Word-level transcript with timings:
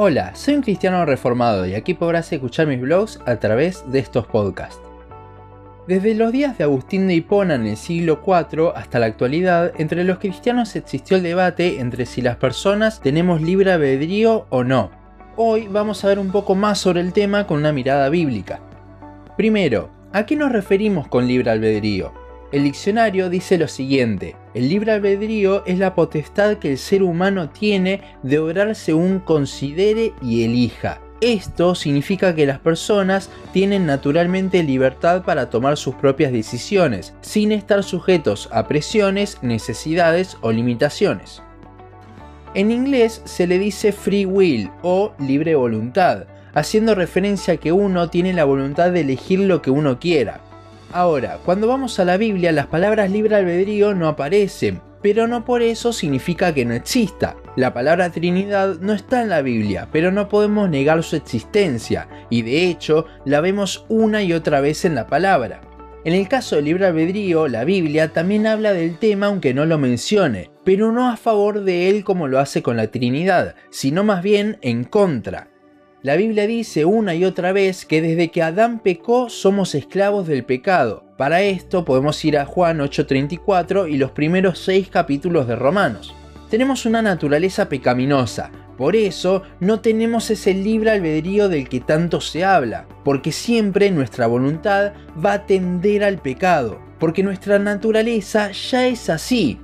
Hola, 0.00 0.32
soy 0.36 0.54
un 0.54 0.62
cristiano 0.62 1.04
reformado 1.04 1.66
y 1.66 1.74
aquí 1.74 1.92
podrás 1.92 2.32
escuchar 2.32 2.68
mis 2.68 2.80
blogs 2.80 3.18
a 3.26 3.34
través 3.40 3.82
de 3.90 3.98
estos 3.98 4.28
podcasts. 4.28 4.80
Desde 5.88 6.14
los 6.14 6.30
días 6.30 6.56
de 6.56 6.62
Agustín 6.62 7.08
de 7.08 7.14
Hipona 7.14 7.56
en 7.56 7.66
el 7.66 7.76
siglo 7.76 8.20
IV 8.24 8.74
hasta 8.76 9.00
la 9.00 9.06
actualidad, 9.06 9.72
entre 9.76 10.04
los 10.04 10.20
cristianos 10.20 10.76
existió 10.76 11.16
el 11.16 11.24
debate 11.24 11.80
entre 11.80 12.06
si 12.06 12.22
las 12.22 12.36
personas 12.36 13.00
tenemos 13.00 13.42
libre 13.42 13.72
albedrío 13.72 14.46
o 14.50 14.62
no. 14.62 14.92
Hoy 15.34 15.66
vamos 15.66 16.04
a 16.04 16.06
ver 16.06 16.20
un 16.20 16.30
poco 16.30 16.54
más 16.54 16.78
sobre 16.78 17.00
el 17.00 17.12
tema 17.12 17.48
con 17.48 17.58
una 17.58 17.72
mirada 17.72 18.08
bíblica. 18.08 18.60
Primero, 19.36 19.90
¿a 20.12 20.26
qué 20.26 20.36
nos 20.36 20.52
referimos 20.52 21.08
con 21.08 21.26
libre 21.26 21.50
albedrío? 21.50 22.27
El 22.50 22.64
diccionario 22.64 23.28
dice 23.28 23.58
lo 23.58 23.68
siguiente, 23.68 24.34
el 24.54 24.70
libre 24.70 24.92
albedrío 24.92 25.66
es 25.66 25.78
la 25.78 25.94
potestad 25.94 26.56
que 26.56 26.70
el 26.70 26.78
ser 26.78 27.02
humano 27.02 27.50
tiene 27.50 28.00
de 28.22 28.38
obrar 28.38 28.74
según 28.74 29.18
considere 29.18 30.14
y 30.22 30.44
elija. 30.44 30.98
Esto 31.20 31.74
significa 31.74 32.34
que 32.34 32.46
las 32.46 32.58
personas 32.58 33.28
tienen 33.52 33.84
naturalmente 33.84 34.62
libertad 34.62 35.24
para 35.24 35.50
tomar 35.50 35.76
sus 35.76 35.94
propias 35.96 36.32
decisiones, 36.32 37.12
sin 37.20 37.52
estar 37.52 37.82
sujetos 37.82 38.48
a 38.50 38.66
presiones, 38.66 39.36
necesidades 39.42 40.38
o 40.40 40.50
limitaciones. 40.50 41.42
En 42.54 42.70
inglés 42.70 43.20
se 43.26 43.46
le 43.46 43.58
dice 43.58 43.92
free 43.92 44.24
will 44.24 44.70
o 44.82 45.12
libre 45.18 45.54
voluntad, 45.54 46.24
haciendo 46.54 46.94
referencia 46.94 47.54
a 47.54 47.56
que 47.58 47.72
uno 47.72 48.08
tiene 48.08 48.32
la 48.32 48.44
voluntad 48.44 48.90
de 48.90 49.02
elegir 49.02 49.40
lo 49.40 49.60
que 49.60 49.70
uno 49.70 49.98
quiera. 49.98 50.40
Ahora, 50.92 51.38
cuando 51.44 51.68
vamos 51.68 51.98
a 52.00 52.04
la 52.06 52.16
Biblia, 52.16 52.50
las 52.50 52.66
palabras 52.66 53.10
libre 53.10 53.36
albedrío 53.36 53.94
no 53.94 54.08
aparecen, 54.08 54.80
pero 55.02 55.28
no 55.28 55.44
por 55.44 55.60
eso 55.60 55.92
significa 55.92 56.54
que 56.54 56.64
no 56.64 56.72
exista. 56.72 57.36
La 57.56 57.74
palabra 57.74 58.10
Trinidad 58.10 58.78
no 58.80 58.94
está 58.94 59.22
en 59.22 59.28
la 59.28 59.42
Biblia, 59.42 59.88
pero 59.92 60.10
no 60.12 60.30
podemos 60.30 60.70
negar 60.70 61.02
su 61.02 61.16
existencia, 61.16 62.08
y 62.30 62.40
de 62.40 62.64
hecho 62.64 63.04
la 63.26 63.42
vemos 63.42 63.84
una 63.90 64.22
y 64.22 64.32
otra 64.32 64.60
vez 64.62 64.86
en 64.86 64.94
la 64.94 65.06
palabra. 65.06 65.60
En 66.04 66.14
el 66.14 66.26
caso 66.26 66.56
del 66.56 66.64
libre 66.64 66.86
albedrío, 66.86 67.48
la 67.48 67.64
Biblia 67.64 68.14
también 68.14 68.46
habla 68.46 68.72
del 68.72 68.98
tema 68.98 69.26
aunque 69.26 69.52
no 69.52 69.66
lo 69.66 69.76
mencione, 69.76 70.50
pero 70.64 70.90
no 70.90 71.10
a 71.10 71.18
favor 71.18 71.64
de 71.64 71.90
él 71.90 72.02
como 72.02 72.28
lo 72.28 72.38
hace 72.38 72.62
con 72.62 72.78
la 72.78 72.86
Trinidad, 72.90 73.56
sino 73.70 74.04
más 74.04 74.22
bien 74.22 74.56
en 74.62 74.84
contra. 74.84 75.50
La 76.08 76.16
Biblia 76.16 76.46
dice 76.46 76.86
una 76.86 77.14
y 77.14 77.26
otra 77.26 77.52
vez 77.52 77.84
que 77.84 78.00
desde 78.00 78.30
que 78.30 78.42
Adán 78.42 78.78
pecó 78.78 79.28
somos 79.28 79.74
esclavos 79.74 80.26
del 80.26 80.42
pecado. 80.42 81.04
Para 81.18 81.42
esto 81.42 81.84
podemos 81.84 82.24
ir 82.24 82.38
a 82.38 82.46
Juan 82.46 82.80
8:34 82.80 83.86
y 83.86 83.98
los 83.98 84.12
primeros 84.12 84.58
seis 84.58 84.88
capítulos 84.88 85.46
de 85.46 85.54
Romanos. 85.54 86.14
Tenemos 86.48 86.86
una 86.86 87.02
naturaleza 87.02 87.68
pecaminosa, 87.68 88.50
por 88.78 88.96
eso 88.96 89.42
no 89.60 89.82
tenemos 89.82 90.30
ese 90.30 90.54
libre 90.54 90.92
albedrío 90.92 91.50
del 91.50 91.68
que 91.68 91.80
tanto 91.80 92.22
se 92.22 92.42
habla, 92.42 92.88
porque 93.04 93.30
siempre 93.30 93.90
nuestra 93.90 94.26
voluntad 94.26 94.94
va 95.22 95.34
a 95.34 95.44
tender 95.44 96.04
al 96.04 96.22
pecado, 96.22 96.80
porque 96.98 97.22
nuestra 97.22 97.58
naturaleza 97.58 98.50
ya 98.52 98.86
es 98.86 99.10
así. 99.10 99.60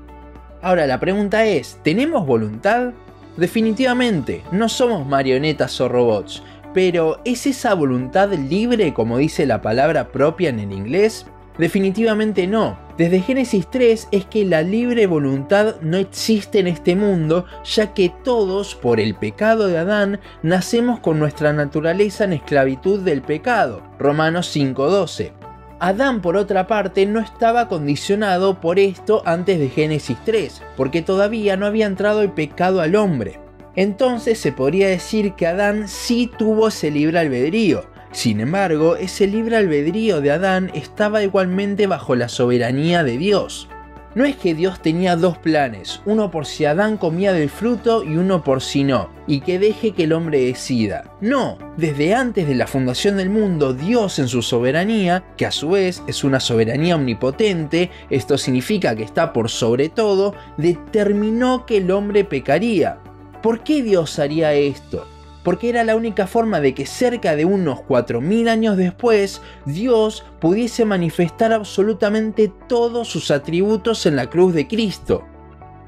Ahora 0.61 0.87
la 0.87 1.01
pregunta 1.01 1.47
es, 1.47 1.81
¿tenemos 1.83 2.27
voluntad? 2.27 2.93
Definitivamente, 3.37 4.43
no 4.53 4.69
somos 4.69 5.07
marionetas 5.07 5.81
o 5.81 5.89
robots, 5.89 6.43
pero 6.73 7.21
¿es 7.25 7.47
esa 7.47 7.75
voluntad 7.75 8.33
libre 8.33 8.95
como 8.95 9.19
dice 9.19 9.45
la 9.47 9.61
palabra 9.61 10.09
propia 10.09 10.51
en 10.51 10.61
el 10.61 10.73
inglés? 10.73 11.27
Definitivamente 11.59 12.47
no. 12.47 12.79
Desde 12.97 13.21
Génesis 13.21 13.69
3 13.71 14.09
es 14.11 14.25
que 14.25 14.45
la 14.45 14.63
libre 14.63 15.07
voluntad 15.07 15.81
no 15.81 15.97
existe 15.97 16.59
en 16.59 16.67
este 16.67 16.97
mundo, 16.97 17.45
ya 17.65 17.93
que 17.95 18.13
todos, 18.23 18.75
por 18.75 18.99
el 19.01 19.15
pecado 19.15 19.69
de 19.69 19.79
Adán, 19.79 20.21
nacemos 20.43 21.01
con 21.01 21.19
nuestra 21.19 21.53
naturaleza 21.53 22.25
en 22.25 22.35
esclavitud 22.35 23.01
del 23.01 23.23
pecado. 23.23 23.83
Romanos 23.99 24.49
5:12. 24.55 25.44
Adán, 25.85 26.23
por 26.23 26.39
otra 26.39 26.67
parte, 26.67 27.05
no 27.05 27.21
estaba 27.21 27.69
condicionado 27.69 28.59
por 28.59 28.79
esto 28.79 29.23
antes 29.27 29.59
de 29.59 29.69
Génesis 29.69 30.17
3, 30.25 30.63
porque 30.79 31.03
todavía 31.03 31.59
no 31.59 31.67
había 31.67 31.85
entrado 31.85 32.23
el 32.23 32.31
pecado 32.31 32.81
al 32.81 32.97
hombre. 32.97 33.39
Entonces 33.77 34.39
se 34.39 34.51
podría 34.51 34.89
decir 34.89 35.35
que 35.35 35.47
Adán 35.47 35.87
sí 35.87 36.33
tuvo 36.39 36.69
ese 36.69 36.91
libre 36.91 37.19
albedrío. 37.19 37.85
Sin 38.13 38.41
embargo, 38.41 38.97
ese 38.97 39.27
libre 39.27 39.59
albedrío 39.59 40.23
de 40.23 40.31
Adán 40.31 40.71
estaba 40.73 41.23
igualmente 41.23 41.87
bajo 41.87 42.15
la 42.15 42.31
soberanía 42.31 43.05
de 43.05 43.19
Dios. 43.19 43.69
No 44.15 44.25
es 44.25 44.37
que 44.37 44.55
Dios 44.55 44.81
tenía 44.81 45.17
dos 45.17 45.39
planes, 45.39 46.01
uno 46.07 46.31
por 46.31 46.47
si 46.47 46.65
Adán 46.65 46.99
comía 46.99 47.33
del 47.33 47.51
fruto 47.51 48.05
y 48.05 48.17
uno 48.17 48.45
por 48.45 48.63
si 48.63 48.85
no, 48.85 49.11
y 49.27 49.41
que 49.41 49.59
deje 49.59 49.91
que 49.91 50.05
el 50.05 50.13
hombre 50.13 50.39
decida. 50.39 51.17
No, 51.21 51.59
desde 51.77 52.15
antes 52.15 52.47
de 52.47 52.55
la 52.55 52.69
fundación 52.69 53.17
del 53.17 53.29
mundo, 53.29 53.75
Dios 53.75 54.21
en 54.21 54.29
su 54.29 54.41
soberanía, 54.41 55.25
que 55.37 55.47
a 55.47 55.51
su 55.51 55.71
vez 55.71 56.01
es 56.07 56.23
una 56.23 56.39
soberanía 56.39 56.95
omnipotente, 56.95 57.91
esto 58.09 58.39
significa 58.39 58.95
que 58.95 59.03
está 59.03 59.33
por 59.33 59.51
sobre 59.51 59.89
todo, 59.89 60.35
determinó 60.59 61.67
que 61.67 61.79
el 61.79 61.91
hombre 61.91 62.25
pecaría. 62.25 63.01
¿Por 63.43 63.65
qué 63.65 63.83
Dios 63.83 64.21
haría 64.21 64.53
esto? 64.53 65.09
Porque 65.45 65.69
era 65.69 65.85
la 65.85 65.95
única 65.95 66.27
forma 66.27 66.61
de 66.61 66.75
que 66.75 66.87
cerca 66.87 67.37
de 67.37 67.45
unos 67.45 67.81
4.000 67.81 68.49
años 68.49 68.77
después 68.77 69.41
Dios 69.67 70.25
pudiese 70.41 70.85
manifestar 70.85 71.53
absolutamente 71.53 72.51
todos 72.69 73.07
sus 73.09 73.31
atributos 73.31 74.07
en 74.07 74.17
la 74.17 74.29
cruz 74.29 74.55
de 74.55 74.67
Cristo. 74.67 75.25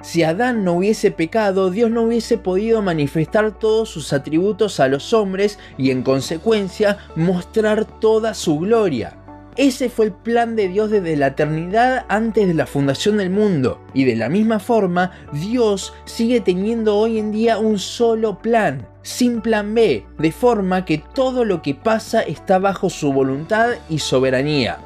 Si 0.02 0.22
Adán 0.22 0.62
no 0.62 0.74
hubiese 0.74 1.10
pecado, 1.10 1.70
Dios 1.70 1.90
no 1.90 2.02
hubiese 2.02 2.38
podido 2.38 2.80
manifestar 2.82 3.58
todos 3.58 3.88
sus 3.88 4.12
atributos 4.12 4.78
a 4.78 4.86
los 4.86 5.12
hombres 5.12 5.58
y 5.78 5.90
en 5.90 6.02
consecuencia 6.02 6.98
mostrar 7.16 7.86
toda 7.86 8.34
su 8.34 8.60
gloria. 8.60 9.16
Ese 9.56 9.88
fue 9.88 10.04
el 10.04 10.12
plan 10.12 10.54
de 10.54 10.68
Dios 10.68 10.90
desde 10.90 11.16
la 11.16 11.28
eternidad 11.28 12.04
antes 12.08 12.46
de 12.46 12.52
la 12.52 12.66
fundación 12.66 13.16
del 13.16 13.30
mundo. 13.30 13.80
Y 13.94 14.04
de 14.04 14.14
la 14.14 14.28
misma 14.28 14.58
forma, 14.58 15.12
Dios 15.32 15.94
sigue 16.04 16.42
teniendo 16.42 16.94
hoy 16.96 17.18
en 17.18 17.32
día 17.32 17.56
un 17.56 17.78
solo 17.78 18.38
plan, 18.38 18.86
sin 19.06 19.40
plan 19.40 19.72
B, 19.72 20.04
de 20.18 20.32
forma 20.32 20.84
que 20.84 20.98
todo 20.98 21.44
lo 21.44 21.62
que 21.62 21.76
pasa 21.76 22.22
está 22.22 22.58
bajo 22.58 22.90
su 22.90 23.12
voluntad 23.12 23.74
y 23.88 24.00
soberanía. 24.00 24.78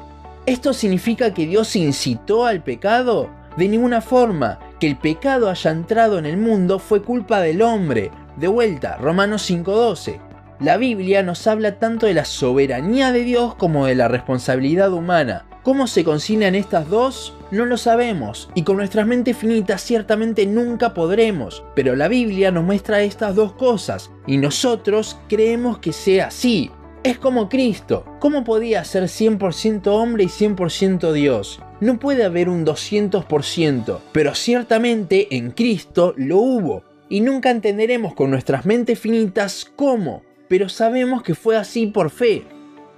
¿Esto 0.45 0.73
significa 0.73 1.33
que 1.33 1.47
Dios 1.47 1.75
incitó 1.75 2.45
al 2.45 2.61
pecado? 2.61 3.31
De 3.57 3.67
ninguna 3.67 3.99
forma. 3.99 4.59
Que 4.79 4.87
el 4.87 4.95
pecado 4.95 5.49
haya 5.49 5.71
entrado 5.71 6.19
en 6.19 6.27
el 6.27 6.37
mundo 6.37 6.77
fue 6.77 7.01
culpa 7.01 7.41
del 7.41 7.63
hombre. 7.63 8.11
De 8.37 8.47
vuelta, 8.47 8.97
Romanos 8.97 9.49
5.12. 9.49 10.19
La 10.59 10.77
Biblia 10.77 11.23
nos 11.23 11.47
habla 11.47 11.79
tanto 11.79 12.05
de 12.05 12.13
la 12.13 12.25
soberanía 12.25 13.11
de 13.11 13.23
Dios 13.23 13.55
como 13.55 13.87
de 13.87 13.95
la 13.95 14.07
responsabilidad 14.07 14.93
humana. 14.93 15.45
¿Cómo 15.63 15.85
se 15.85 16.03
concilian 16.03 16.55
estas 16.55 16.89
dos? 16.89 17.35
No 17.51 17.67
lo 17.67 17.77
sabemos, 17.77 18.49
y 18.55 18.63
con 18.63 18.77
nuestras 18.77 19.05
mentes 19.05 19.37
finitas 19.37 19.81
ciertamente 19.81 20.47
nunca 20.47 20.95
podremos, 20.95 21.63
pero 21.75 21.95
la 21.95 22.07
Biblia 22.07 22.49
nos 22.49 22.63
muestra 22.63 23.03
estas 23.03 23.35
dos 23.35 23.53
cosas, 23.53 24.09
y 24.25 24.37
nosotros 24.37 25.19
creemos 25.29 25.77
que 25.77 25.93
sea 25.93 26.27
así. 26.27 26.71
Es 27.03 27.19
como 27.19 27.47
Cristo, 27.47 28.05
¿cómo 28.19 28.43
podía 28.43 28.83
ser 28.83 29.03
100% 29.03 29.85
hombre 29.85 30.23
y 30.23 30.27
100% 30.27 31.11
Dios? 31.13 31.59
No 31.79 31.99
puede 31.99 32.23
haber 32.23 32.49
un 32.49 32.65
200%, 32.65 33.99
pero 34.11 34.33
ciertamente 34.33 35.35
en 35.35 35.51
Cristo 35.51 36.15
lo 36.17 36.37
hubo, 36.37 36.83
y 37.07 37.21
nunca 37.21 37.51
entenderemos 37.51 38.15
con 38.15 38.31
nuestras 38.31 38.65
mentes 38.65 38.97
finitas 38.97 39.71
cómo, 39.75 40.23
pero 40.47 40.69
sabemos 40.69 41.21
que 41.21 41.35
fue 41.35 41.55
así 41.55 41.85
por 41.85 42.09
fe. 42.09 42.45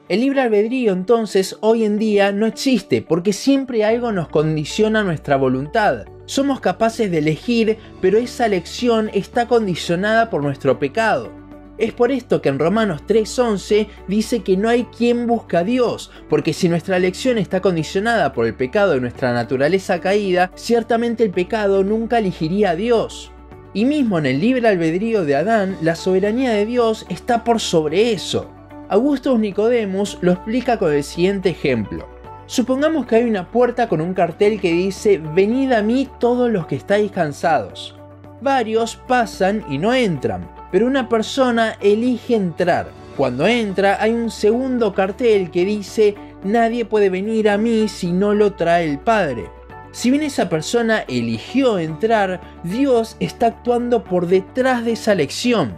El 0.10 0.20
libre 0.20 0.42
albedrío 0.42 0.92
entonces 0.92 1.56
hoy 1.62 1.86
en 1.86 1.98
día 1.98 2.34
no 2.34 2.46
existe 2.46 3.02
porque 3.02 3.32
siempre 3.32 3.86
algo 3.86 4.12
nos 4.12 4.28
condiciona 4.28 5.02
nuestra 5.02 5.38
voluntad. 5.38 6.04
Somos 6.26 6.60
capaces 6.60 7.10
de 7.10 7.20
elegir, 7.20 7.78
pero 8.02 8.18
esa 8.18 8.46
elección 8.46 9.10
está 9.14 9.48
condicionada 9.48 10.30
por 10.30 10.44
nuestro 10.44 10.78
pecado. 10.78 11.32
Es 11.78 11.94
por 11.94 12.12
esto 12.12 12.42
que 12.42 12.50
en 12.50 12.60
Romanos 12.60 13.04
3:11 13.08 13.88
dice 14.10 14.44
que 14.44 14.58
no 14.58 14.68
hay 14.68 14.84
quien 14.86 15.26
busca 15.26 15.60
a 15.60 15.64
Dios, 15.64 16.12
porque 16.30 16.52
si 16.52 16.68
nuestra 16.68 16.98
elección 16.98 17.38
está 17.38 17.62
condicionada 17.62 18.34
por 18.34 18.46
el 18.46 18.56
pecado 18.56 18.92
de 18.92 19.00
nuestra 19.00 19.32
naturaleza 19.32 20.02
caída, 20.02 20.52
ciertamente 20.56 21.24
el 21.24 21.32
pecado 21.32 21.82
nunca 21.82 22.20
elegiría 22.20 22.72
a 22.72 22.76
Dios. 22.76 23.32
Y 23.74 23.86
mismo 23.86 24.20
en 24.20 24.26
el 24.26 24.42
libre 24.42 24.68
albedrío 24.68 25.24
de 25.24 25.36
Adán, 25.36 25.78
la 25.82 25.96
soberanía 25.96 26.52
de 26.52 26.66
Dios 26.66 27.06
está 27.08 27.46
por 27.46 27.62
sobre 27.62 28.12
eso. 28.12 28.52
Augustus 28.90 29.40
Nicodemus 29.40 30.18
lo 30.22 30.34
explica 30.34 30.78
con 30.78 30.94
el 30.94 31.04
siguiente 31.04 31.50
ejemplo. 31.50 32.08
Supongamos 32.46 33.06
que 33.06 33.16
hay 33.16 33.24
una 33.24 33.50
puerta 33.50 33.88
con 33.88 34.02
un 34.02 34.14
cartel 34.14 34.60
que 34.60 34.72
dice, 34.72 35.22
venid 35.34 35.72
a 35.72 35.82
mí 35.82 36.10
todos 36.20 36.52
los 36.52 36.68
que 36.68 36.76
estáis 36.76 37.12
cansados. 37.12 37.96
Varios 38.42 38.98
pasan 38.98 39.64
y 39.70 39.78
no 39.78 39.94
entran, 39.94 40.50
pero 40.72 40.86
una 40.86 41.08
persona 41.08 41.78
elige 41.80 42.36
entrar. 42.36 42.88
Cuando 43.16 43.48
entra 43.48 44.02
hay 44.02 44.12
un 44.12 44.30
segundo 44.30 44.94
cartel 44.94 45.50
que 45.50 45.64
dice, 45.64 46.16
nadie 46.44 46.84
puede 46.84 47.10
venir 47.10 47.50
a 47.50 47.58
mí 47.58 47.88
si 47.88 48.12
no 48.12 48.34
lo 48.34 48.54
trae 48.54 48.90
el 48.90 49.00
Padre. 49.00 49.50
Si 49.92 50.12
bien 50.12 50.24
esa 50.24 50.50
persona 50.50 51.06
eligió 51.08 51.80
entrar, 51.80 52.42
Dios 52.64 53.16
está 53.20 53.48
actuando 53.48 54.04
por 54.04 54.28
detrás 54.28 54.84
de 54.84 54.94
esa 54.94 55.14
elección. 55.14 55.76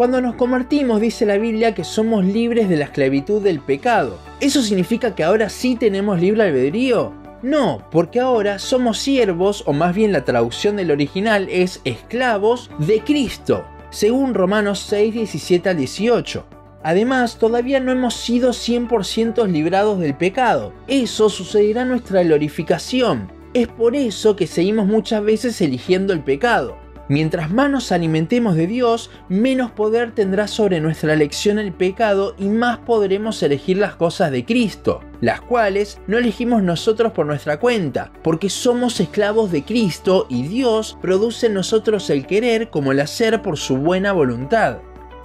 Cuando 0.00 0.22
nos 0.22 0.36
convertimos 0.36 0.98
dice 0.98 1.26
la 1.26 1.36
Biblia 1.36 1.74
que 1.74 1.84
somos 1.84 2.24
libres 2.24 2.70
de 2.70 2.78
la 2.78 2.86
esclavitud 2.86 3.42
del 3.42 3.60
pecado. 3.60 4.18
¿Eso 4.40 4.62
significa 4.62 5.14
que 5.14 5.24
ahora 5.24 5.50
sí 5.50 5.76
tenemos 5.76 6.18
libre 6.18 6.44
albedrío? 6.44 7.12
No, 7.42 7.86
porque 7.90 8.18
ahora 8.18 8.58
somos 8.58 8.96
siervos, 8.96 9.62
o 9.66 9.74
más 9.74 9.94
bien 9.94 10.12
la 10.12 10.24
traducción 10.24 10.76
del 10.76 10.90
original 10.90 11.48
es 11.50 11.82
esclavos 11.84 12.70
de 12.78 13.00
Cristo, 13.00 13.62
según 13.90 14.32
Romanos 14.32 14.78
6, 14.88 15.12
17 15.12 15.68
al 15.68 15.76
18. 15.76 16.46
Además, 16.82 17.36
todavía 17.36 17.78
no 17.78 17.92
hemos 17.92 18.14
sido 18.14 18.52
100% 18.52 19.46
librados 19.48 19.98
del 20.00 20.14
pecado. 20.14 20.72
Eso 20.88 21.28
sucederá 21.28 21.82
en 21.82 21.88
nuestra 21.88 22.22
glorificación. 22.22 23.30
Es 23.52 23.68
por 23.68 23.94
eso 23.94 24.34
que 24.34 24.46
seguimos 24.46 24.86
muchas 24.86 25.22
veces 25.22 25.60
eligiendo 25.60 26.14
el 26.14 26.20
pecado. 26.20 26.79
Mientras 27.10 27.50
más 27.50 27.68
nos 27.68 27.90
alimentemos 27.90 28.54
de 28.54 28.68
Dios, 28.68 29.10
menos 29.28 29.72
poder 29.72 30.12
tendrá 30.12 30.46
sobre 30.46 30.80
nuestra 30.80 31.12
elección 31.12 31.58
el 31.58 31.72
pecado 31.72 32.36
y 32.38 32.44
más 32.44 32.78
podremos 32.78 33.42
elegir 33.42 33.78
las 33.78 33.96
cosas 33.96 34.30
de 34.30 34.44
Cristo, 34.44 35.00
las 35.20 35.40
cuales 35.40 36.00
no 36.06 36.18
elegimos 36.18 36.62
nosotros 36.62 37.10
por 37.10 37.26
nuestra 37.26 37.58
cuenta, 37.58 38.12
porque 38.22 38.48
somos 38.48 39.00
esclavos 39.00 39.50
de 39.50 39.64
Cristo 39.64 40.28
y 40.28 40.44
Dios 40.44 40.96
produce 41.02 41.48
en 41.48 41.54
nosotros 41.54 42.08
el 42.10 42.28
querer 42.28 42.70
como 42.70 42.92
el 42.92 43.00
hacer 43.00 43.42
por 43.42 43.58
su 43.58 43.78
buena 43.78 44.12
voluntad. 44.12 44.78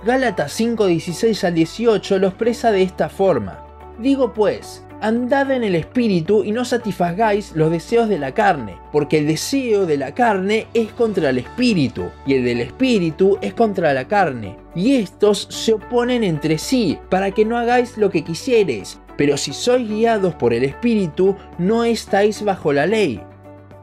Gálatas 0.03 0.53
5, 0.53 0.87
16 0.87 1.43
al 1.43 1.53
18 1.53 2.17
lo 2.17 2.29
expresa 2.29 2.71
de 2.71 2.81
esta 2.81 3.09
forma. 3.09 3.63
Digo 3.99 4.33
pues, 4.33 4.84
andad 5.07 5.51
en 5.51 5.63
el 5.63 5.75
espíritu 5.75 6.43
y 6.43 6.51
no 6.51 6.65
satisfagáis 6.65 7.51
los 7.55 7.69
deseos 7.69 8.09
de 8.09 8.17
la 8.17 8.33
carne, 8.33 8.77
porque 8.91 9.19
el 9.19 9.27
deseo 9.27 9.85
de 9.85 9.97
la 9.97 10.13
carne 10.13 10.67
es 10.73 10.91
contra 10.93 11.29
el 11.29 11.37
espíritu, 11.37 12.05
y 12.25 12.33
el 12.33 12.43
del 12.43 12.61
espíritu 12.61 13.37
es 13.41 13.53
contra 13.53 13.93
la 13.93 14.07
carne, 14.07 14.57
y 14.73 14.95
estos 14.95 15.47
se 15.51 15.73
oponen 15.73 16.23
entre 16.23 16.57
sí, 16.57 16.97
para 17.09 17.31
que 17.31 17.45
no 17.45 17.57
hagáis 17.57 17.97
lo 17.97 18.09
que 18.09 18.23
quisieres, 18.23 18.99
pero 19.17 19.37
si 19.37 19.53
sois 19.53 19.87
guiados 19.87 20.33
por 20.35 20.53
el 20.53 20.63
espíritu, 20.63 21.35
no 21.57 21.83
estáis 21.83 22.43
bajo 22.43 22.73
la 22.73 22.85
ley. 22.85 23.21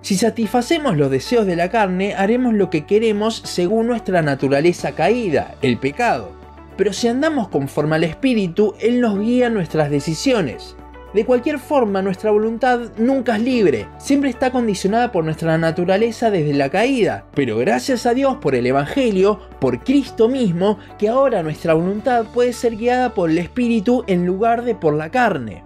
Si 0.01 0.17
satisfacemos 0.17 0.97
los 0.97 1.11
deseos 1.11 1.47
de 1.47 1.55
la 1.55 1.71
carne, 1.71 2.15
haremos 2.15 2.55
lo 2.55 2.71
que 2.71 2.85
queremos 2.85 3.41
según 3.45 3.87
nuestra 3.87 4.21
naturaleza 4.21 4.93
caída, 4.93 5.55
el 5.63 5.79
pecado. 5.79 6.33
Pero 6.77 6.93
si 6.93 7.07
andamos 7.07 7.49
conforme 7.49 7.95
al 7.95 8.05
Espíritu, 8.05 8.75
Él 8.81 9.01
nos 9.01 9.21
guía 9.21 9.51
nuestras 9.51 9.91
decisiones. 9.91 10.75
De 11.15 11.27
cualquier 11.27 11.59
forma, 11.59 12.01
nuestra 12.01 12.31
voluntad 12.31 12.81
nunca 12.97 13.37
es 13.37 13.43
libre, 13.43 13.87
siempre 13.99 14.31
está 14.31 14.51
condicionada 14.51 15.13
por 15.13 15.25
nuestra 15.25 15.59
naturaleza 15.59 16.31
desde 16.31 16.55
la 16.55 16.71
caída, 16.71 17.27
pero 17.35 17.59
gracias 17.59 18.07
a 18.07 18.15
Dios 18.15 18.39
por 18.39 18.55
el 18.55 18.67
Evangelio, 18.67 19.39
por 19.61 19.85
Cristo 19.85 20.31
mismo, 20.31 20.79
que 20.99 21.11
ahora 21.11 21.43
nuestra 21.43 21.75
voluntad 21.75 22.25
puede 22.33 22.55
ser 22.55 22.77
guiada 22.77 23.13
por 23.13 23.29
el 23.29 23.37
Espíritu 23.37 24.05
en 24.07 24.25
lugar 24.25 24.65
de 24.65 24.75
por 24.75 24.95
la 24.95 25.11
carne. 25.11 25.63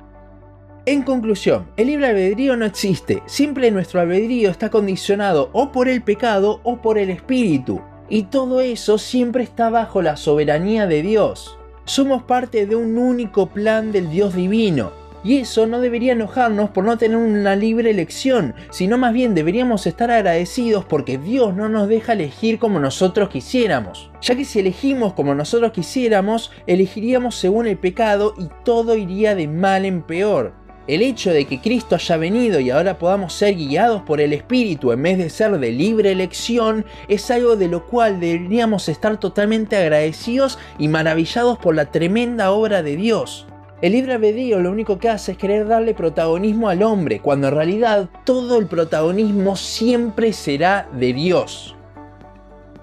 En 0.85 1.03
conclusión, 1.03 1.69
el 1.77 1.89
libre 1.89 2.09
albedrío 2.09 2.57
no 2.57 2.65
existe, 2.65 3.23
siempre 3.27 3.71
nuestro 3.71 4.01
albedrío 4.01 4.51
está 4.51 4.69
condicionado 4.69 5.51
o 5.53 5.71
por 5.71 5.89
el 5.89 6.03
pecado 6.03 6.61
o 6.65 6.83
por 6.83 6.99
el 6.99 7.11
Espíritu, 7.11 7.81
y 8.09 8.25
todo 8.25 8.61
eso 8.61 8.99
siempre 8.99 9.45
está 9.45 9.71
bajo 9.71 10.03
la 10.03 10.17
soberanía 10.17 10.89
de 10.89 11.03
Dios. 11.03 11.57
Somos 11.85 12.25
parte 12.25 12.67
de 12.67 12.75
un 12.75 12.99
único 12.99 13.47
plan 13.47 13.93
del 13.93 14.11
Dios 14.11 14.35
divino, 14.35 15.06
y 15.27 15.39
eso 15.39 15.67
no 15.67 15.81
debería 15.81 16.13
enojarnos 16.13 16.71
por 16.71 16.85
no 16.85 16.99
tener 16.99 17.17
una 17.17 17.57
libre 17.57 17.91
elección, 17.91 18.55
sino 18.71 18.97
más 18.97 19.13
bien 19.13 19.35
deberíamos 19.35 19.85
estar 19.89 20.09
agradecidos 20.09 20.85
porque 20.85 21.19
Dios 21.19 21.53
no 21.53 21.69
nos 21.69 21.89
deja 21.89 22.13
elegir 22.13 22.61
como 22.61 22.79
nosotros 22.79 23.29
quisiéramos. 23.29 24.13
Ya 24.23 24.37
que 24.37 24.45
si 24.45 24.61
elegimos 24.61 25.15
como 25.15 25.35
nosotros 25.35 25.73
quisiéramos, 25.73 26.53
elegiríamos 26.69 27.35
según 27.35 27.67
el 27.67 27.77
pecado 27.77 28.35
y 28.39 28.49
todo 28.65 28.95
iría 28.95 29.35
de 29.35 29.49
mal 29.49 29.85
en 29.85 30.03
peor. 30.03 30.55
El 30.87 31.03
hecho 31.03 31.33
de 31.33 31.47
que 31.47 31.61
Cristo 31.61 31.97
haya 31.97 32.17
venido 32.17 32.61
y 32.61 32.71
ahora 32.71 32.97
podamos 32.97 33.33
ser 33.33 33.57
guiados 33.57 34.03
por 34.03 34.21
el 34.21 34.33
Espíritu 34.33 34.93
en 34.93 35.03
vez 35.03 35.19
de 35.19 35.29
ser 35.29 35.59
de 35.59 35.73
libre 35.73 36.13
elección 36.13 36.87
es 37.09 37.29
algo 37.33 37.57
de 37.57 37.67
lo 37.67 37.85
cual 37.85 38.21
deberíamos 38.21 38.89
estar 38.89 39.19
totalmente 39.19 39.75
agradecidos 39.75 40.57
y 40.79 40.87
maravillados 40.87 41.59
por 41.59 41.75
la 41.75 41.87
tremenda 41.87 42.53
obra 42.53 42.85
de 42.85 42.95
Dios. 42.95 43.49
El 43.87 43.93
libre 43.93 44.15
albedrío 44.15 44.59
lo 44.59 44.73
único 44.73 44.99
que 44.99 45.09
hace 45.09 45.31
es 45.31 45.39
querer 45.39 45.69
darle 45.69 45.95
protagonismo 45.95 46.69
al 46.69 46.83
hombre, 46.83 47.21
cuando 47.21 47.47
en 47.47 47.55
realidad 47.55 48.09
todo 48.25 48.59
el 48.59 48.67
protagonismo 48.67 49.55
siempre 49.55 50.33
será 50.33 50.89
de 50.99 51.13
Dios. 51.13 51.77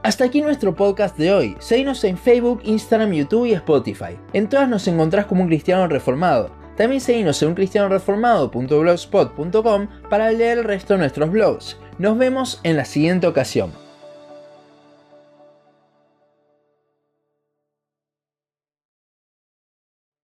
Hasta 0.02 0.24
aquí 0.24 0.42
nuestro 0.42 0.76
podcast 0.76 1.18
de 1.18 1.34
hoy. 1.34 1.58
Seguinos 1.60 2.06
en 2.06 2.18
Facebook, 2.18 2.62
Instagram, 2.64 3.12
YouTube 3.12 3.48
y 3.48 3.52
Spotify. 3.52 4.18
En 4.32 4.48
todas 4.48 4.70
nos 4.70 4.88
encontrás 4.88 5.26
como 5.26 5.42
un 5.42 5.50
cristiano 5.50 5.90
reformado. 5.90 6.52
También 6.78 7.02
seguinos 7.02 7.42
en 7.42 7.50
uncristianoreformado.blogspot.com 7.50 9.88
para 10.10 10.32
leer 10.32 10.60
el 10.60 10.64
resto 10.64 10.94
de 10.94 11.00
nuestros 11.00 11.32
blogs. 11.32 11.78
Nos 11.98 12.18
vemos 12.18 12.62
en 12.64 12.78
la 12.78 12.86
siguiente 12.86 13.28
ocasión. 13.28 13.83